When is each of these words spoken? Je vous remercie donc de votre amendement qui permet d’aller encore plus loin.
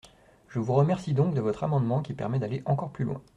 Je 0.49 0.57
vous 0.57 0.73
remercie 0.73 1.13
donc 1.13 1.35
de 1.35 1.41
votre 1.41 1.63
amendement 1.63 2.01
qui 2.01 2.15
permet 2.15 2.39
d’aller 2.39 2.63
encore 2.65 2.89
plus 2.89 3.05
loin. 3.05 3.21